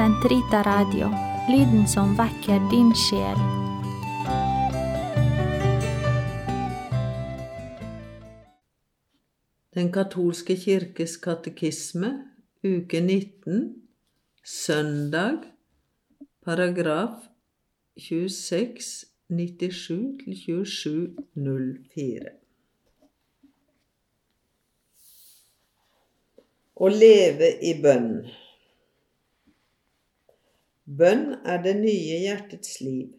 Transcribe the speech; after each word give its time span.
Sentrita 0.00 0.62
Radio, 0.62 1.10
lyden 1.52 1.88
som 1.88 2.14
vekker 2.16 2.60
din 2.70 2.88
sjel. 2.96 3.36
Den 9.76 9.92
katolske 9.92 10.56
kirkes 10.56 11.18
katekisme, 11.20 12.14
uke 12.64 13.04
19, 13.04 13.76
søndag, 14.40 15.44
paragraf 16.48 17.28
26, 18.00 19.04
97 19.28 20.16
2704. 20.32 22.36
Å 26.72 26.86
leve 26.88 27.58
i 27.60 27.76
bønn. 27.84 28.14
Bønn 30.90 31.36
er 31.46 31.60
det 31.62 31.76
nye 31.78 32.16
hjertets 32.18 32.80
liv. 32.82 33.12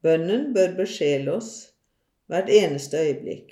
Bønnen 0.00 0.46
bør 0.54 0.70
besjele 0.78 1.34
oss 1.36 1.50
hvert 2.32 2.48
eneste 2.48 2.96
øyeblikk, 3.04 3.50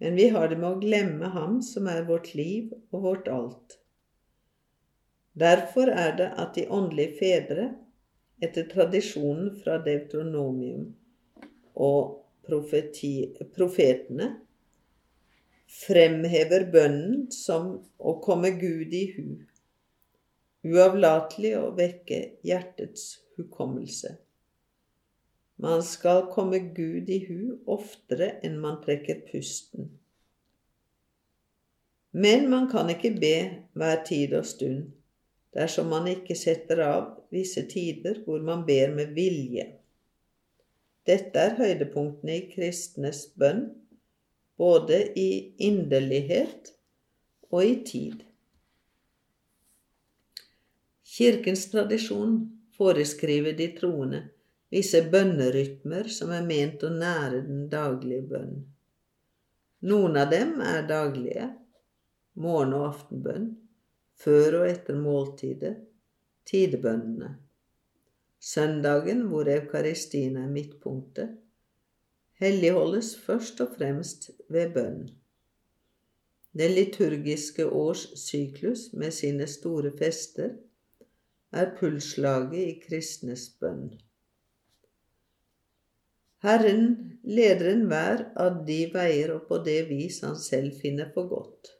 men 0.00 0.16
vi 0.16 0.30
har 0.32 0.48
det 0.48 0.56
med 0.62 0.70
å 0.70 0.80
glemme 0.80 1.28
Ham 1.34 1.58
som 1.66 1.90
er 1.92 2.06
vårt 2.08 2.30
liv 2.38 2.72
og 2.88 3.04
vårt 3.04 3.28
alt. 3.28 3.76
Derfor 5.36 5.92
er 5.92 6.16
det 6.16 6.30
at 6.40 6.56
de 6.56 6.64
åndelige 6.72 7.18
fedre, 7.20 7.68
etter 8.40 8.64
tradisjonen 8.70 9.52
fra 9.60 9.76
Deutronomium 9.84 10.88
og 11.76 12.20
profeti, 12.48 13.28
profetene, 13.52 14.30
fremhever 15.84 16.64
bønnen 16.72 17.26
som 17.34 17.74
å 17.98 18.20
komme 18.24 18.56
Gud 18.56 18.94
i 18.96 19.10
hu, 19.18 19.26
uavlatelig 20.64 21.54
å 21.60 21.72
vekke 21.76 22.20
hjertets 22.46 23.08
hukommelse. 23.38 24.14
Man 25.60 25.84
skal 25.86 26.26
komme 26.32 26.58
Gud 26.74 27.10
i 27.12 27.20
hu 27.28 27.60
oftere 27.70 28.34
enn 28.46 28.56
man 28.62 28.80
trekker 28.82 29.22
pusten. 29.28 29.92
Men 32.14 32.48
man 32.50 32.68
kan 32.70 32.90
ikke 32.90 33.12
be 33.18 33.36
hver 33.74 34.02
tid 34.06 34.34
og 34.38 34.46
stund 34.46 34.92
dersom 35.54 35.90
man 35.90 36.08
ikke 36.10 36.34
setter 36.38 36.82
av 36.82 37.06
visse 37.34 37.62
tider 37.70 38.20
hvor 38.26 38.42
man 38.42 38.64
ber 38.66 38.90
med 38.94 39.14
vilje. 39.14 39.66
Dette 41.06 41.38
er 41.38 41.58
høydepunktene 41.58 42.38
i 42.38 42.46
kristnes 42.50 43.26
bønn, 43.38 43.66
både 44.58 45.00
i 45.18 45.28
inderlighet 45.66 46.72
og 47.50 47.60
i 47.66 47.74
tid. 47.86 48.22
Kirkens 51.14 51.68
tradisjon 51.70 52.38
foreskriver 52.74 53.54
de 53.54 53.68
troende 53.76 54.24
visse 54.74 54.98
bønnerytmer 55.10 56.08
som 56.10 56.32
er 56.34 56.46
ment 56.46 56.82
å 56.82 56.90
nære 56.90 57.44
den 57.46 57.68
daglige 57.70 58.24
bønn. 58.32 58.56
Noen 59.86 60.18
av 60.18 60.32
dem 60.32 60.56
er 60.64 60.88
daglige, 60.88 61.46
morgen- 62.34 62.74
og 62.74 62.86
aftenbønn, 62.88 63.46
før 64.24 64.58
og 64.62 64.66
etter 64.72 64.98
måltidet, 64.98 65.76
tidebønnene. 66.50 67.30
Søndagen, 68.40 69.22
hvor 69.30 69.48
eukaristien 69.48 70.36
er 70.40 70.50
midtpunktet, 70.50 71.38
helligholdes 72.42 73.14
først 73.22 73.62
og 73.62 73.76
fremst 73.78 74.32
ved 74.50 74.74
bønn. 74.74 75.04
Den 76.58 76.74
liturgiske 76.74 77.70
års 77.70 78.08
syklus 78.18 78.88
med 78.92 79.14
sine 79.14 79.46
store 79.50 79.94
fester 79.98 80.56
er 81.60 81.70
pulsslaget 81.78 82.60
i 82.60 82.74
kristnes 82.82 83.46
bønn. 83.60 83.92
Herren 86.44 86.82
leder 87.24 87.70
enhver 87.70 88.26
av 88.40 88.64
de 88.68 88.82
veier 88.92 89.32
og 89.36 89.46
på 89.48 89.62
det 89.64 89.78
vis 89.88 90.20
han 90.26 90.36
selv 90.36 90.76
finner 90.82 91.08
for 91.14 91.30
godt. 91.30 91.70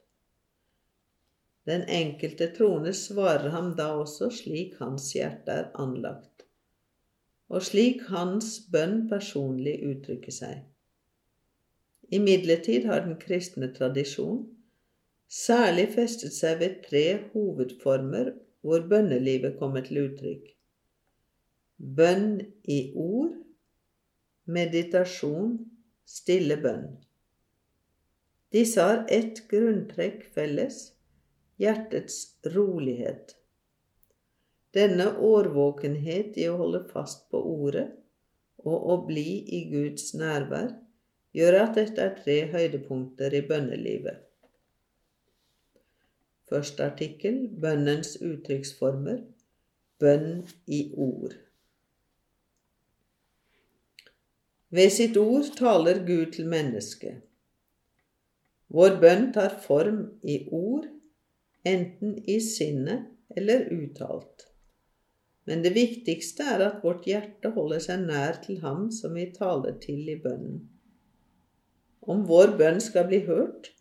Den 1.69 1.83
enkelte 1.89 2.47
troende 2.53 2.93
svarer 2.97 3.51
ham 3.53 3.71
da 3.77 3.91
også 3.99 4.31
slik 4.33 4.77
hans 4.81 5.11
hjerte 5.17 5.53
er 5.53 5.69
anlagt, 5.81 6.45
og 7.49 7.61
slik 7.65 8.07
hans 8.09 8.57
bønn 8.73 9.03
personlig 9.09 9.79
uttrykker 9.85 10.33
seg. 10.33 10.63
Imidlertid 12.13 12.85
har 12.89 13.05
den 13.05 13.17
kristne 13.21 13.71
tradisjon 13.73 14.43
særlig 15.29 15.87
festet 15.95 16.33
seg 16.33 16.59
ved 16.61 16.81
tre 16.85 17.05
hovedformer 17.33 18.33
hvor 18.65 18.85
bønnelivet 18.89 19.59
kommer 19.59 19.85
til 19.85 20.01
uttrykk. 20.07 20.47
Bønn 21.77 22.39
i 22.71 22.79
ord, 22.97 23.35
meditasjon, 24.49 25.59
stille 26.09 26.57
bønn. 26.63 26.87
Disse 28.55 28.81
har 28.81 29.03
ett 29.11 29.43
grunntrekk 29.51 30.23
felles– 30.33 30.81
hjertets 31.61 32.17
rolighet. 32.55 33.35
Denne 34.75 35.11
årvåkenhet 35.23 36.35
i 36.41 36.49
å 36.51 36.57
holde 36.59 36.81
fast 36.89 37.29
på 37.31 37.39
ordet 37.39 37.87
og 38.65 38.89
å 38.91 38.97
bli 39.07 39.29
i 39.55 39.61
Guds 39.69 40.09
nærvær 40.17 40.73
gjør 41.37 41.59
at 41.61 41.77
dette 41.77 42.01
er 42.01 42.17
tre 42.17 42.37
høydepunkter 42.51 43.35
i 43.37 43.43
bønnelivet. 43.47 44.23
Første 46.49 46.85
artikkel 46.85 47.47
bønnens 47.61 48.15
uttrykksformer 48.21 49.23
bønn 49.99 50.43
i 50.67 50.81
ord. 50.93 51.33
Ved 54.75 54.91
sitt 54.91 55.17
ord 55.17 55.53
taler 55.57 56.01
Gud 56.05 56.33
til 56.35 56.49
mennesket. 56.51 57.21
Vår 58.75 58.97
bønn 59.01 59.31
tar 59.33 59.55
form 59.63 60.01
i 60.23 60.41
ord 60.51 60.89
enten 61.65 62.17
i 62.29 62.39
sinnet 62.43 63.07
eller 63.37 63.69
uttalt. 63.73 64.49
Men 65.45 65.61
det 65.63 65.75
viktigste 65.75 66.45
er 66.55 66.63
at 66.65 66.81
vårt 66.83 67.05
hjerte 67.09 67.51
holder 67.53 67.81
seg 67.85 68.05
nær 68.07 68.39
til 68.45 68.61
Ham 68.65 68.89
som 68.93 69.13
vi 69.17 69.27
taler 69.33 69.77
til 69.81 70.09
i 70.09 70.17
bønnen. 70.21 70.63
Om 72.01 72.25
vår 72.29 72.55
bønn 72.59 72.81
skal 72.81 73.07
bli 73.09 73.21
hørt, 73.25 73.71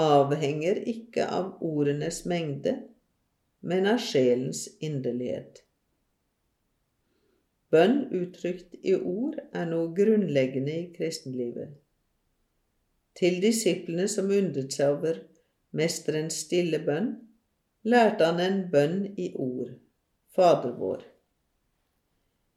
avhenger 0.00 0.80
ikke 0.88 1.26
av 1.26 1.58
ordenes 1.64 2.22
mengde, 2.28 2.76
men 3.60 3.88
av 3.90 4.00
sjelens 4.02 4.66
inderlighet. 4.80 5.60
Bønn 7.70 8.00
uttrykt 8.16 8.74
i 8.82 8.96
ord 8.96 9.36
er 9.54 9.68
noe 9.70 9.92
grunnleggende 9.94 10.74
i 10.74 10.88
kristenlivet. 10.94 11.76
Til 13.18 13.38
disiplene 13.42 14.08
som 14.10 14.30
undret 14.32 14.74
seg 14.74 14.96
over 14.96 15.20
mesterens 15.76 16.40
stille 16.46 16.80
bønn, 16.82 17.12
lærte 17.86 18.26
han 18.26 18.42
en 18.42 18.60
bønn 18.72 18.98
i 19.16 19.30
ord, 19.36 19.76
Fader 20.34 20.74
vår. 20.78 21.04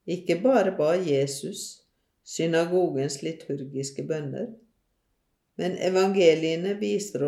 Ikke 0.09 0.39
bare 0.41 0.73
ba 0.77 0.93
Jesus 0.97 1.83
synagogens 2.23 3.21
liturgiske 3.23 4.03
bønner, 4.07 4.47
men 5.59 5.77
evangeliene 5.77 6.73
viser 6.79 7.27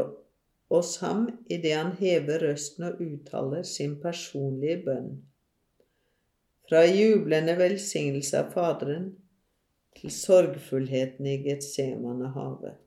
oss 0.74 0.98
ham 1.04 1.28
idet 1.50 1.76
han 1.78 1.92
hever 2.00 2.42
røsten 2.48 2.88
og 2.90 3.02
uttaler 3.04 3.66
sin 3.68 3.98
personlige 4.02 4.82
bønn. 4.88 5.12
Fra 6.66 6.82
jublende 6.90 7.54
velsignelse 7.60 8.40
av 8.42 8.50
Faderen 8.56 9.12
til 9.96 10.12
sorgfullheten 10.12 11.28
i 11.30 11.38
Getsemanehavet. 11.46 12.80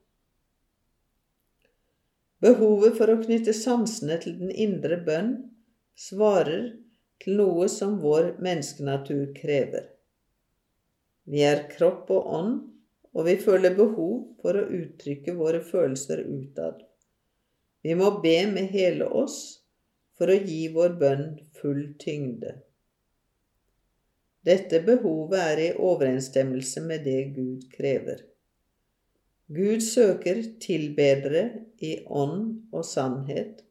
Behovet 2.43 2.99
for 2.99 3.11
å 3.11 3.21
knytte 3.23 3.55
sansene 3.55 4.19
til 4.23 4.37
den 4.39 4.51
indre 4.51 4.99
bønn 5.07 5.33
svarer 5.99 6.69
til 7.23 7.39
noe 7.41 7.67
som 7.71 7.97
vår 8.03 8.37
menneskenatur 8.43 9.33
krever. 9.39 9.89
Vi 11.29 11.43
er 11.45 11.65
kropp 11.73 12.11
og 12.15 12.29
ånd, 12.39 12.61
og 13.19 13.27
vi 13.27 13.35
føler 13.43 13.75
behov 13.75 14.13
for 14.39 14.55
å 14.55 14.69
uttrykke 14.79 15.35
våre 15.35 15.59
følelser 15.67 16.23
utad. 16.23 16.85
Vi 17.83 17.97
må 17.99 18.13
be 18.23 18.37
med 18.47 18.71
hele 18.71 19.09
oss 19.11 19.39
for 20.19 20.31
å 20.31 20.39
gi 20.39 20.69
vår 20.75 20.95
bønn 21.01 21.25
full 21.59 21.83
tyngde. 21.99 22.53
Dette 24.47 24.81
behovet 24.87 25.41
er 25.43 25.63
i 25.65 25.71
overensstemmelse 25.75 26.83
med 26.87 27.03
det 27.07 27.23
Gud 27.35 27.67
krever. 27.75 28.23
Gud 29.51 29.83
søker 29.83 30.39
tilbedere 30.63 31.43
i 31.83 31.97
ånd 32.07 32.71
og 32.71 32.87
sannhet, 32.87 33.65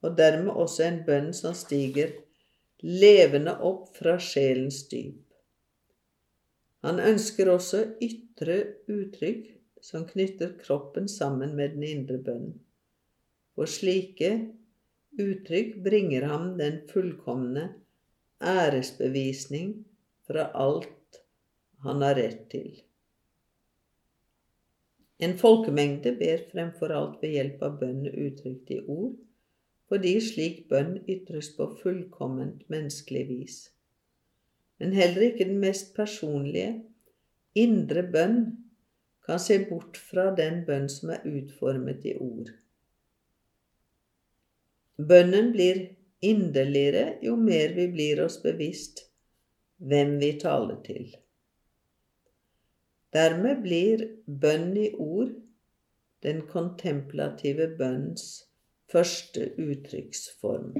og 0.00 0.16
dermed 0.16 0.56
også 0.56 0.86
en 0.86 1.02
bønn 1.04 1.32
som 1.36 1.52
stiger 1.58 2.14
levende 2.80 3.58
opp 3.60 3.90
fra 3.98 4.16
sjelens 4.22 4.86
dyp. 4.88 5.25
Han 6.86 7.00
ønsker 7.02 7.48
også 7.50 7.80
ytre 8.04 8.60
uttrykk 8.86 9.48
som 9.82 10.04
knytter 10.06 10.52
kroppen 10.60 11.08
sammen 11.10 11.56
med 11.58 11.74
den 11.74 11.82
indre 11.82 12.20
bønn. 12.22 12.52
For 13.58 13.66
slike 13.66 14.30
uttrykk 15.18 15.80
bringer 15.82 16.28
ham 16.30 16.52
den 16.60 16.78
fullkomne 16.92 17.72
æresbevisning 18.38 19.72
fra 20.28 20.46
alt 20.54 21.22
han 21.82 22.06
har 22.06 22.14
rett 22.20 22.46
til. 22.54 22.70
En 25.18 25.34
folkemengde 25.40 26.12
ber 26.20 26.46
fremfor 26.52 26.94
alt 26.94 27.22
ved 27.22 27.34
hjelp 27.34 27.62
av 27.66 27.80
bønn 27.80 28.04
uttrykt 28.12 28.70
i 28.76 28.82
ord, 28.84 29.16
fordi 29.90 30.18
slik 30.22 30.66
bønn 30.70 31.00
ytres 31.08 31.50
på 31.58 31.72
fullkomment 31.80 32.62
menneskelig 32.70 33.26
vis. 33.32 33.56
Men 34.78 34.92
heller 34.92 35.30
ikke 35.30 35.46
den 35.48 35.58
mest 35.62 35.94
personlige, 35.96 36.72
indre 37.56 38.02
bønn 38.12 38.40
kan 39.26 39.40
se 39.42 39.58
bort 39.68 39.96
fra 39.96 40.28
den 40.36 40.62
bønn 40.66 40.88
som 40.92 41.14
er 41.16 41.24
utformet 41.26 42.04
i 42.06 42.14
ord. 42.20 42.52
Bønnen 44.96 45.50
blir 45.52 45.82
inderligere 46.24 47.18
jo 47.24 47.36
mer 47.36 47.74
vi 47.76 47.88
blir 47.92 48.22
oss 48.24 48.38
bevisst 48.44 49.06
hvem 49.76 50.16
vi 50.20 50.30
taler 50.40 50.78
til. 50.84 51.10
Dermed 53.16 53.62
blir 53.64 54.04
bønn 54.26 54.72
i 54.76 54.90
ord 54.92 55.32
den 56.24 56.42
kontemplative 56.50 57.68
bønns 57.78 58.46
første 58.92 59.50
uttrykksform. 59.60 60.72